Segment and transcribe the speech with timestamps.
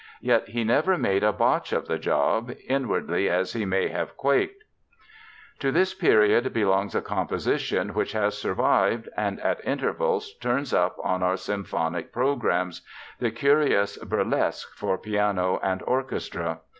[0.21, 4.63] Yet he never made a botch of the job, inwardly as he may have quaked.
[5.59, 11.21] To this period belongs a composition which has survived and at intervals turns up on
[11.21, 16.61] our symphonic programs—the curious Burleske for piano and orchestra.